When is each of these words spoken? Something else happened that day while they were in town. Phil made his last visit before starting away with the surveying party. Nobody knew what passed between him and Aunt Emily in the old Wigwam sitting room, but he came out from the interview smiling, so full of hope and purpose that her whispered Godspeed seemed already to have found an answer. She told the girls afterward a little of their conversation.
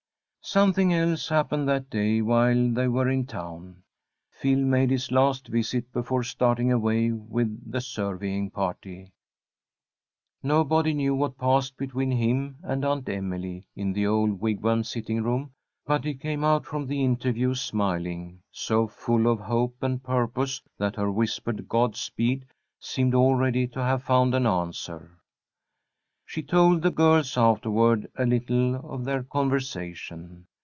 Something 0.43 0.91
else 0.91 1.29
happened 1.29 1.69
that 1.69 1.91
day 1.91 2.19
while 2.19 2.71
they 2.71 2.87
were 2.87 3.07
in 3.07 3.27
town. 3.27 3.83
Phil 4.31 4.57
made 4.57 4.89
his 4.89 5.11
last 5.11 5.47
visit 5.47 5.93
before 5.93 6.23
starting 6.23 6.71
away 6.71 7.11
with 7.11 7.71
the 7.71 7.79
surveying 7.79 8.49
party. 8.49 9.13
Nobody 10.41 10.93
knew 10.95 11.13
what 11.13 11.37
passed 11.37 11.77
between 11.77 12.09
him 12.11 12.57
and 12.63 12.83
Aunt 12.83 13.07
Emily 13.07 13.67
in 13.75 13.93
the 13.93 14.07
old 14.07 14.41
Wigwam 14.41 14.83
sitting 14.83 15.21
room, 15.21 15.51
but 15.85 16.03
he 16.03 16.15
came 16.15 16.43
out 16.43 16.65
from 16.65 16.87
the 16.87 17.03
interview 17.03 17.53
smiling, 17.53 18.41
so 18.51 18.87
full 18.87 19.27
of 19.31 19.39
hope 19.41 19.75
and 19.83 20.03
purpose 20.03 20.59
that 20.79 20.95
her 20.95 21.11
whispered 21.11 21.69
Godspeed 21.69 22.47
seemed 22.79 23.13
already 23.13 23.67
to 23.67 23.79
have 23.81 24.03
found 24.03 24.33
an 24.33 24.47
answer. 24.47 25.19
She 26.23 26.41
told 26.41 26.81
the 26.81 26.91
girls 26.91 27.35
afterward 27.37 28.09
a 28.15 28.25
little 28.25 28.75
of 28.89 29.03
their 29.03 29.21
conversation. 29.21 30.47